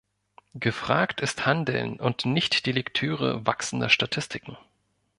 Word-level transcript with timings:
Gefragt 0.55 1.21
ist 1.21 1.45
Handeln 1.45 1.99
und 1.99 2.25
nicht 2.25 2.65
die 2.65 2.71
Lektüre 2.71 3.45
wachsender 3.45 3.87
Statistiken. 3.89 4.57